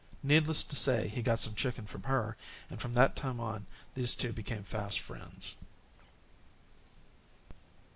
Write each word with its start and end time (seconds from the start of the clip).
Needless 0.23 0.63
to 0.63 0.75
say, 0.75 1.09
he 1.09 1.21
got 1.21 1.37
some 1.37 1.53
chicken 1.53 1.85
from 1.85 2.01
her, 2.09 2.35
and 2.71 2.81
from 2.81 2.93
that 2.93 3.15
time 3.15 3.39
on 3.39 3.67
these 3.93 4.15
two 4.15 4.33
became 4.33 4.63
fast 4.63 4.99
friends. 4.99 5.57